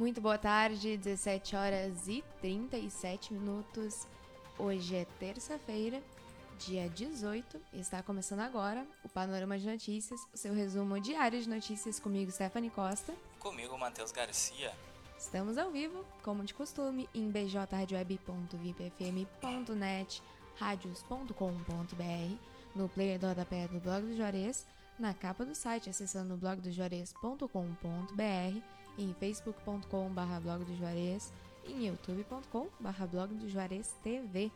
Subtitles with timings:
[0.00, 4.08] Muito boa tarde, 17 horas e 37 minutos.
[4.58, 6.02] Hoje é terça-feira,
[6.58, 7.60] dia 18.
[7.74, 12.70] Está começando agora o Panorama de Notícias, o seu resumo diário de notícias comigo, Stephanie
[12.70, 13.14] Costa.
[13.38, 14.72] Comigo, Matheus Garcia.
[15.18, 20.22] Estamos ao vivo, como de costume, em bjradioweb.vipfm.net,
[20.56, 22.38] radios.com.br,
[22.74, 24.66] no player do rodapé do blog do Juarez,
[24.98, 31.32] na capa do site acessando blogdojuarez.com.br, em facebook.com.br blog do Juarez,
[31.66, 34.50] em youtube.com.br blog do Juarez TV.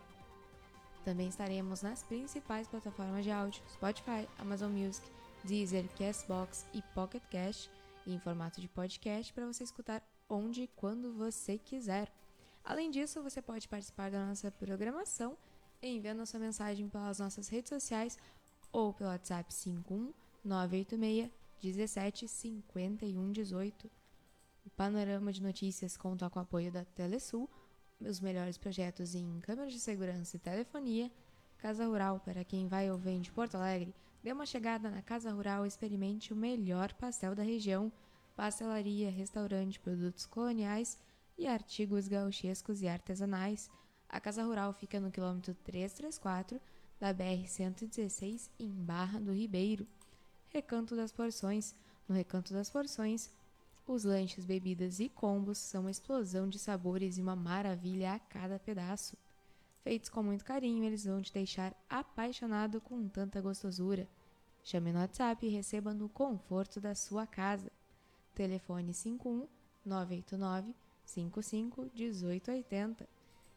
[1.05, 5.07] Também estaremos nas principais plataformas de áudio, Spotify, Amazon Music,
[5.45, 7.71] Deezer, Castbox e Pocket Cast,
[8.07, 12.11] em formato de podcast para você escutar onde e quando você quiser.
[12.65, 15.37] Além disso, você pode participar da nossa programação
[15.83, 18.17] enviando sua mensagem pelas nossas redes sociais
[18.73, 20.13] ou pelo WhatsApp 51
[20.43, 23.91] 986 17 51 18.
[24.65, 27.49] O Panorama de Notícias conta com o apoio da Telesul,
[28.01, 31.11] os melhores projetos em câmeras de segurança e telefonia.
[31.59, 35.31] Casa Rural, para quem vai ou vem de Porto Alegre, dê uma chegada na Casa
[35.31, 37.93] Rural e experimente o melhor pastel da região
[38.35, 40.99] pastelaria, restaurante, produtos coloniais
[41.39, 43.71] e artigos gauchescos e artesanais.
[44.09, 46.61] A Casa Rural fica no quilômetro 334
[46.99, 49.87] da BR-116, em Barra do Ribeiro.
[50.49, 51.75] Recanto das Porções.
[52.09, 53.31] No Recanto das Porções,
[53.87, 58.59] os lanches, bebidas e combos são uma explosão de sabores e uma maravilha a cada
[58.59, 59.17] pedaço.
[59.83, 64.09] Feitos com muito carinho, eles vão te deixar apaixonado com tanta gostosura.
[64.63, 67.71] Chame no WhatsApp e receba no conforto da sua casa
[68.35, 69.47] telefone 51
[69.85, 70.75] 989
[71.05, 73.09] 55 1880.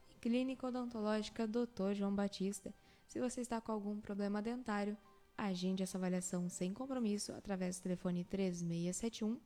[0.10, 1.94] E Clínica Odontológica Dr.
[1.94, 2.74] João Batista.
[3.08, 4.98] Se você está com algum problema dentário,
[5.38, 9.40] agende essa avaliação sem compromisso através do telefone 3671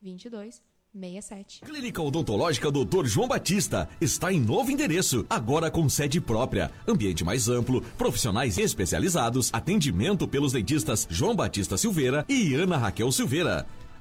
[0.00, 1.60] 2267.
[1.60, 3.06] Clínica Odontológica Dr.
[3.06, 9.50] João Batista está em novo endereço, agora com sede própria, ambiente mais amplo, profissionais especializados,
[9.52, 13.66] atendimento pelos dentistas João Batista Silveira e Ana Raquel Silveira.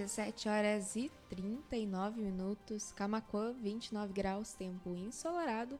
[0.00, 5.78] 17 horas e 39 minutos, Camacuã, 29 graus, tempo ensolarado.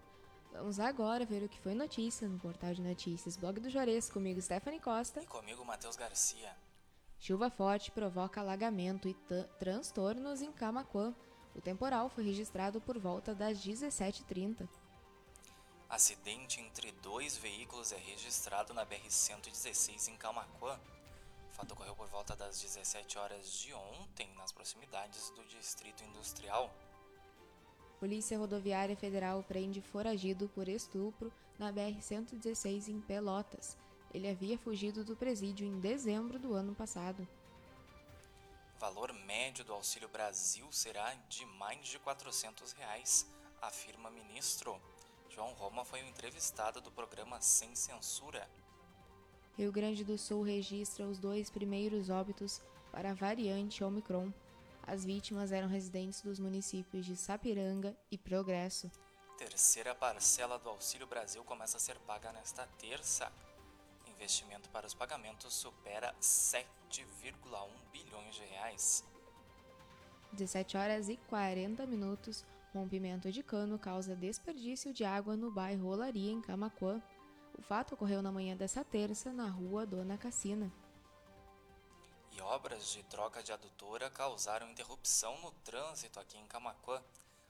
[0.52, 4.42] Vamos agora ver o que foi notícia no portal de notícias Blog do Juarez, comigo
[4.42, 5.22] Stephanie Costa.
[5.22, 6.54] E comigo, Matheus Garcia.
[7.18, 9.16] Chuva forte provoca alagamento e
[9.58, 11.14] transtornos em Camacuã.
[11.54, 14.68] O temporal foi registrado por volta das 17h30.
[15.88, 20.78] Acidente entre dois veículos é registrado na BR-116 em Camacuã.
[21.60, 26.72] Fato ocorreu por volta das 17 horas de ontem, nas proximidades do Distrito Industrial.
[27.98, 33.76] Polícia Rodoviária Federal prende foragido por estupro na BR-116 em Pelotas.
[34.14, 37.28] Ele havia fugido do presídio em dezembro do ano passado.
[38.78, 43.26] Valor médio do Auxílio Brasil será de mais de 400 reais,
[43.60, 44.80] afirma ministro.
[45.28, 48.48] João Roma foi o entrevistado do programa Sem Censura.
[49.60, 54.32] Rio Grande do Sul registra os dois primeiros óbitos para a variante Omicron.
[54.86, 58.90] As vítimas eram residentes dos municípios de Sapiranga e Progresso.
[59.36, 63.30] Terceira parcela do Auxílio Brasil começa a ser paga nesta terça.
[64.06, 69.04] Investimento para os pagamentos supera 7,1 bilhões de reais.
[70.32, 72.46] 17 horas e 40 minutos.
[72.72, 77.02] Rompimento de cano causa desperdício de água no bairro Olaria, em Camacuã.
[77.60, 80.72] O fato ocorreu na manhã dessa terça, na rua Dona Cassina.
[82.32, 87.02] E obras de troca de adutora causaram interrupção no trânsito aqui em Camacuã.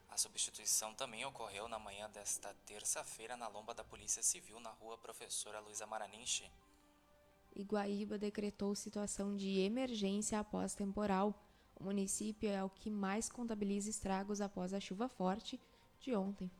[0.08, 4.98] A substituição também ocorreu na manhã desta terça-feira na lomba da Polícia Civil na rua
[4.98, 6.50] Professora Luiza Maraninche.
[7.54, 11.40] Iguaíba decretou situação de emergência após temporal.
[11.76, 15.58] O município é o que mais contabiliza estragos após a chuva forte
[16.00, 16.50] de ontem.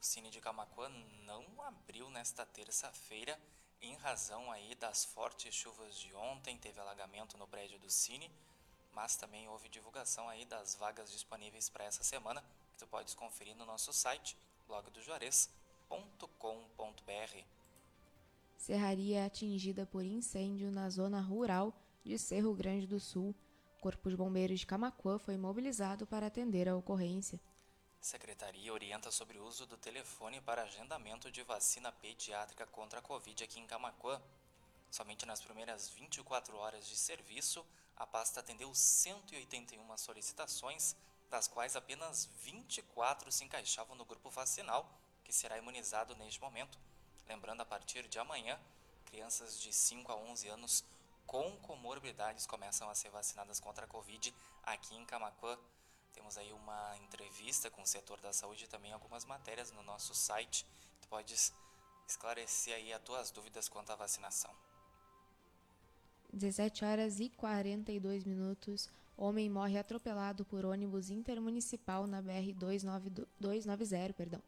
[0.00, 0.88] O Cine de Camacuã
[1.26, 3.38] não abriu nesta terça-feira
[3.82, 8.30] em razão aí das fortes chuvas de ontem, teve alagamento no prédio do Cine,
[8.94, 12.42] mas também houve divulgação aí das vagas disponíveis para essa semana,
[12.72, 17.44] que tu podes conferir no nosso site blogdojuarez.com.br.
[18.56, 23.34] Serraria é atingida por incêndio na zona rural de Cerro Grande do Sul.
[23.76, 27.38] O Corpo de Bombeiros de Camacuã foi mobilizado para atender a ocorrência.
[28.00, 33.44] Secretaria orienta sobre o uso do telefone para agendamento de vacina pediátrica contra a Covid
[33.44, 34.20] aqui em Camacuã.
[34.90, 37.64] Somente nas primeiras 24 horas de serviço,
[37.94, 40.96] a pasta atendeu 181 solicitações,
[41.28, 44.90] das quais apenas 24 se encaixavam no grupo vacinal,
[45.22, 46.78] que será imunizado neste momento.
[47.28, 48.58] Lembrando, a partir de amanhã,
[49.04, 50.84] crianças de 5 a 11 anos
[51.26, 55.58] com comorbidades começam a ser vacinadas contra a Covid aqui em Camacuã.
[56.12, 60.14] Temos aí uma entrevista com o setor da saúde e também algumas matérias no nosso
[60.14, 60.66] site.
[61.00, 61.52] Tu podes
[62.06, 64.50] esclarecer aí as tuas dúvidas quanto à vacinação.
[66.32, 68.88] 17 horas e 42 minutos.
[69.16, 74.42] Homem morre atropelado por ônibus intermunicipal na BR 290, perdão.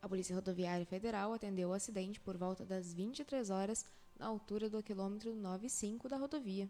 [0.00, 3.84] A Polícia Rodoviária Federal atendeu o acidente por volta das 23 horas
[4.18, 6.68] na altura do quilômetro 95 da rodovia.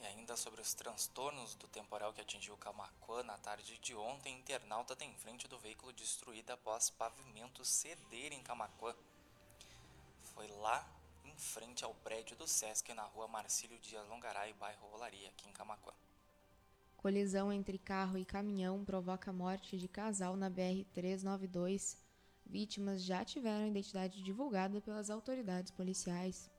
[0.00, 4.94] E ainda sobre os transtornos do temporal que atingiu Camacuã na tarde de ontem, internauta
[4.94, 8.94] tem frente do veículo destruído após pavimento ceder em Camacuã.
[10.34, 10.86] Foi lá
[11.24, 15.52] em frente ao prédio do Sesc na rua Marcílio Dias Longaray, bairro Olaria, aqui em
[15.52, 15.92] Camacuã.
[16.96, 21.96] Colisão entre carro e caminhão provoca morte de casal na BR-392.
[22.44, 26.50] Vítimas já tiveram identidade divulgada pelas autoridades policiais.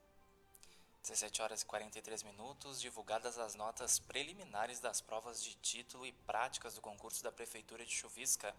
[1.01, 6.75] 17 horas e 43 minutos, divulgadas as notas preliminares das provas de título e práticas
[6.75, 8.55] do concurso da Prefeitura de Chuvisca.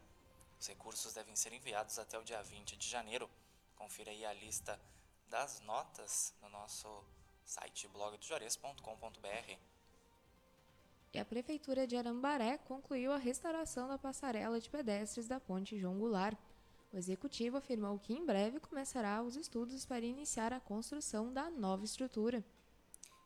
[0.59, 3.31] Os recursos devem ser enviados até o dia 20 de janeiro.
[3.77, 4.81] Confira aí a lista
[5.29, 7.05] das notas no nosso
[7.45, 9.59] site blogdojores.com.br.
[11.13, 15.99] E a Prefeitura de Arambaré concluiu a restauração da passarela de pedestres da Ponte João
[15.99, 16.39] Goulart.
[16.93, 21.85] O executivo afirmou que em breve começará os estudos para iniciar a construção da nova
[21.85, 22.45] estrutura.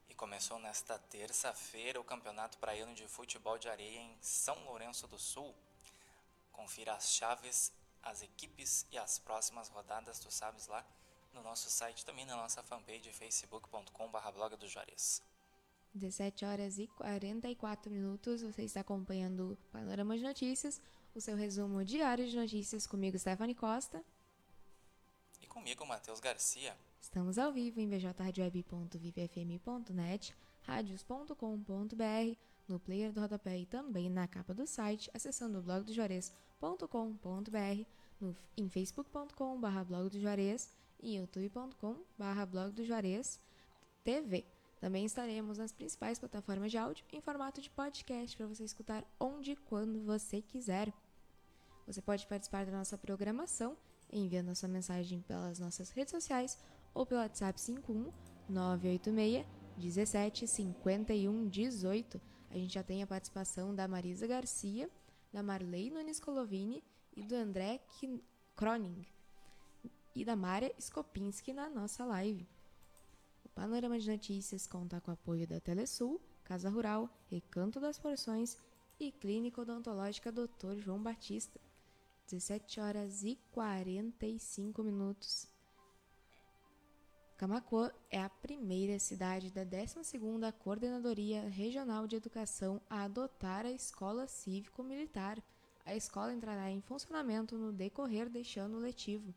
[0.08, 5.18] E começou nesta terça-feira o Campeonato Praiano de Futebol de Areia em São Lourenço do
[5.18, 5.54] Sul.
[6.52, 7.72] Confira as chaves,
[8.02, 10.86] as equipes e as próximas rodadas, tu sabes lá,
[11.32, 15.22] no nosso site também na nossa fanpage facebook.com.br blog do Juarez.
[15.94, 20.82] 17 horas e 44 minutos, você está acompanhando o Panorama de Notícias,
[21.14, 24.04] o seu resumo diário de notícias comigo, Stephanie Costa.
[25.40, 26.76] E comigo, Matheus Garcia.
[27.00, 34.66] Estamos ao vivo em bjradioweb.vipfm.net, radios.com.br, no player do rodapé e também na capa do
[34.66, 37.86] site, acessando o blogdojuarez.com.br,
[38.20, 40.68] no, em facebook.com.br blog do Juarez
[41.00, 43.38] e youtube.com.br blog do Juarez
[44.02, 44.44] TV.
[44.80, 49.52] Também estaremos nas principais plataformas de áudio em formato de podcast para você escutar onde
[49.52, 50.92] e quando você quiser.
[51.86, 53.76] Você pode participar da nossa programação
[54.12, 56.58] enviando a sua mensagem pelas nossas redes sociais
[56.94, 58.12] ou pelo WhatsApp 51
[58.48, 59.46] 986
[59.76, 62.20] 17 51 18.
[62.50, 64.88] A gente já tem a participação da Marisa Garcia,
[65.32, 66.82] da Marley Nunes Colovini
[67.16, 67.80] e do André
[68.54, 69.04] Kroning
[70.14, 72.48] e da Mária Skopinski na nossa live.
[73.44, 78.56] O Panorama de Notícias conta com o apoio da Telesul, Casa Rural, Recanto das Porções
[78.98, 80.76] e Clínica Odontológica Dr.
[80.78, 81.60] João Batista.
[82.26, 85.46] 17 horas e 45 minutos.
[87.36, 94.26] Camacuã é a primeira cidade da 12ª Coordenadoria Regional de Educação a adotar a Escola
[94.26, 95.42] Cívico-Militar.
[95.84, 99.34] A escola entrará em funcionamento no decorrer deste ano letivo.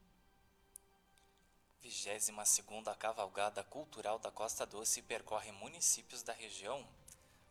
[1.83, 6.87] 22ª Cavalgada Cultural da Costa Doce percorre municípios da região.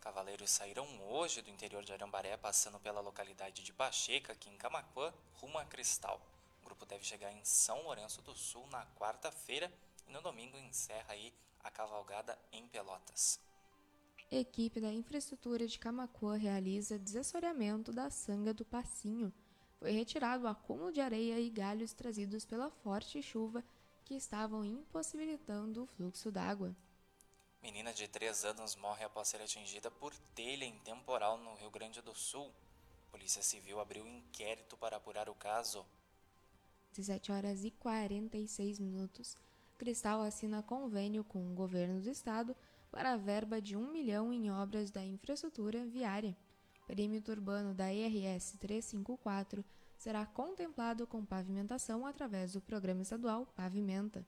[0.06, 5.12] Cavaleiros saíram hoje do interior de Arambaré, passando pela localidade de Pacheca, aqui em Camacuã,
[5.34, 6.24] rumo a Cristal.
[6.62, 9.68] O grupo deve chegar em São Lourenço do Sul na quarta-feira
[10.06, 13.40] e no domingo encerra aí a cavalgada em Pelotas.
[14.30, 19.32] Equipe da Infraestrutura de Camacuã realiza desassoreamento da sanga do Passinho.
[19.80, 23.64] Foi retirado o acúmulo de areia e galhos trazidos pela forte chuva
[24.04, 26.76] que estavam impossibilitando o fluxo d'água.
[27.66, 32.00] Menina de 3 anos morre após ser atingida por telha em temporal no Rio Grande
[32.00, 32.48] do Sul.
[33.10, 35.84] Polícia Civil abriu inquérito para apurar o caso.
[36.94, 39.36] 17 horas e 46 minutos.
[39.76, 42.54] Cristal assina convênio com o governo do estado
[42.92, 46.36] para a verba de 1 milhão em obras da infraestrutura viária.
[46.86, 49.64] Perímetro urbano da IRS 354
[49.98, 54.24] será contemplado com pavimentação através do programa estadual Pavimenta.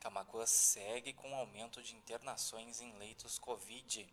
[0.00, 4.08] Camacuã segue com aumento de internações em leitos Covid.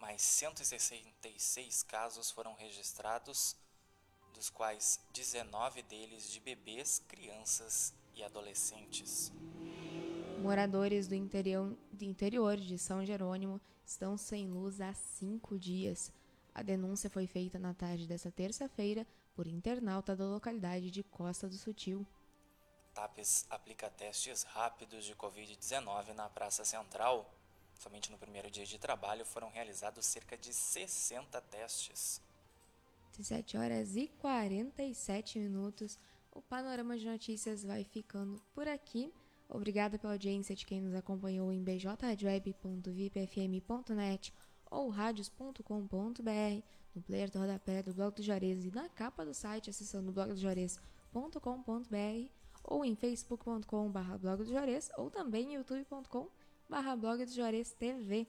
[0.00, 3.54] Mais 166 casos foram registrados,
[4.34, 9.32] dos quais 19 deles de bebês, crianças e adolescentes.
[10.40, 16.12] Moradores do interior, do interior de São Jerônimo estão sem luz há cinco dias.
[16.52, 21.54] A denúncia foi feita na tarde desta terça-feira por internauta da localidade de Costa do
[21.54, 22.04] Sutil.
[22.94, 27.32] TAPES aplica testes rápidos de Covid-19 na Praça Central.
[27.74, 32.20] Somente no primeiro dia de trabalho foram realizados cerca de 60 testes.
[33.16, 35.96] 17 horas e 47 minutos.
[36.30, 39.10] O panorama de notícias vai ficando por aqui.
[39.48, 44.32] Obrigada pela audiência de quem nos acompanhou em bjradioweb.vipfm.net
[44.70, 46.62] ou radios.com.br,
[46.94, 52.41] no player do rodapé do Blog do Juarez e na capa do site acessando blogdojuarez.com.br
[52.64, 54.42] ou em facebook.com.br blog
[54.96, 57.24] ou também youtube.com.br blog
[57.78, 58.26] TV.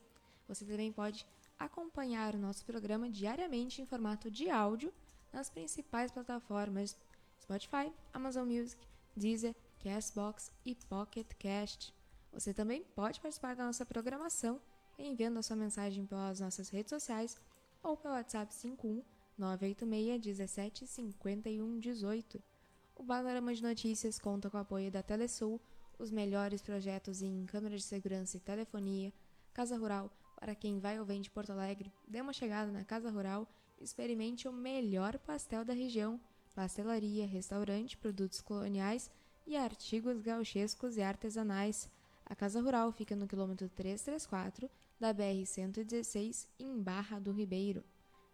[0.47, 1.25] Você também pode
[1.57, 4.93] acompanhar o nosso programa diariamente em formato de áudio
[5.31, 6.97] nas principais plataformas
[7.41, 8.81] Spotify, Amazon Music,
[9.15, 11.93] Deezer, Castbox e Pocket Cast.
[12.31, 14.59] Você também pode participar da nossa programação
[14.97, 17.37] enviando a sua mensagem pelas nossas redes sociais
[17.81, 19.03] ou pelo WhatsApp 51
[19.37, 22.52] 986 17 51 18.
[22.95, 25.59] O Panorama de Notícias conta com o apoio da Telesul,
[25.97, 29.11] os melhores projetos em câmeras de segurança e telefonia,
[29.53, 33.09] Casa Rural, para quem vai ou vem de Porto Alegre, dê uma chegada na Casa
[33.09, 33.47] Rural
[33.79, 36.19] experimente o melhor pastel da região,
[36.55, 39.11] pastelaria, restaurante, produtos coloniais
[39.45, 41.89] e artigos gauchescos e artesanais.
[42.25, 44.69] A Casa Rural fica no quilômetro 334
[44.99, 47.83] da BR-116 em Barra do Ribeiro.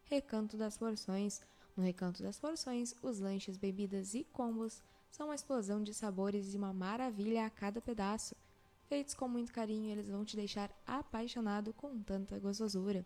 [0.06, 1.42] Recanto das Porções.
[1.80, 6.58] No Recanto das Porções, os lanches, bebidas e combos são uma explosão de sabores e
[6.58, 8.36] uma maravilha a cada pedaço.
[8.90, 13.06] Feitos com muito carinho, eles vão te deixar apaixonado com tanta gostosura.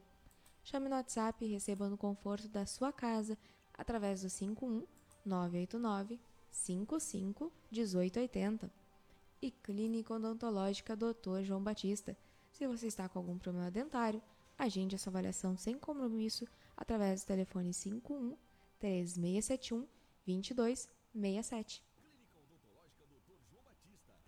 [0.64, 3.38] Chame no WhatsApp e receba no conforto da sua casa
[3.76, 4.88] através do 51
[5.24, 8.72] 989 55 1880.
[9.40, 11.44] E Clínica Odontológica Dr.
[11.44, 12.18] João Batista.
[12.52, 14.20] Se você está com algum problema dentário,
[14.58, 18.36] agende a sua avaliação sem compromisso através do telefone 51
[18.84, 19.88] 3671
[20.28, 21.82] 2267.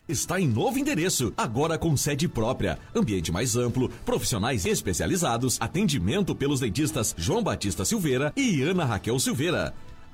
[0.07, 6.59] Está em novo endereço, agora com sede própria, ambiente mais amplo, profissionais especializados, atendimento pelos
[6.59, 9.73] dentistas João Batista Silveira e Ana Raquel Silveira.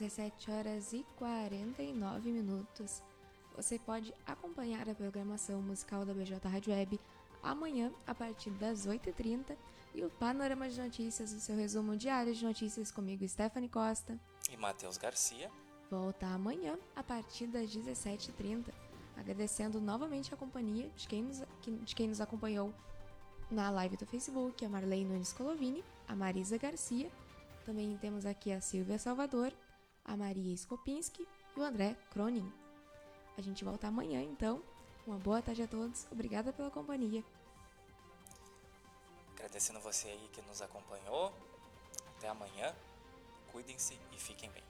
[0.00, 3.02] 17 horas e 49 minutos.
[3.54, 6.98] Você pode acompanhar a programação musical da BJ Rádio Web
[7.42, 9.54] amanhã a partir das 8h30
[9.94, 14.18] e o Panorama de Notícias, o seu resumo diário de notícias comigo, Stephanie Costa.
[14.50, 15.50] E Matheus Garcia.
[15.90, 18.72] Volta amanhã a partir das 17h30.
[19.18, 21.42] Agradecendo novamente a companhia de quem nos,
[21.84, 22.72] de quem nos acompanhou
[23.50, 27.10] na live do Facebook, a Marlene Nunes Colovini, a Marisa Garcia.
[27.66, 29.52] Também temos aqui a Silvia Salvador,
[30.04, 31.26] a Maria Skopinski
[31.56, 32.50] e o André Cronin.
[33.36, 34.62] A gente volta amanhã, então.
[35.06, 36.06] Uma boa tarde a todos.
[36.10, 37.24] Obrigada pela companhia.
[39.34, 41.32] Agradecendo você aí que nos acompanhou.
[42.16, 42.74] Até amanhã.
[43.50, 44.69] Cuidem-se e fiquem bem.